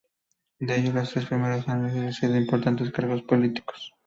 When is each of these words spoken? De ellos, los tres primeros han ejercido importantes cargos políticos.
De 0.57 0.79
ellos, 0.79 0.95
los 0.95 1.11
tres 1.11 1.27
primeros 1.27 1.69
han 1.69 1.85
ejercido 1.85 2.35
importantes 2.35 2.91
cargos 2.91 3.21
políticos. 3.21 3.93